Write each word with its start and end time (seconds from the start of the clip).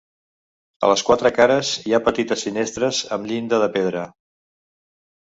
A 0.87 0.89
les 0.91 1.03
quatre 1.09 1.31
cares 1.35 1.75
hi 1.91 1.95
ha 1.97 2.01
petites 2.09 2.49
finestres 2.49 3.05
amb 3.19 3.31
llinda 3.33 3.65
de 3.67 3.73
pedra. 3.81 4.11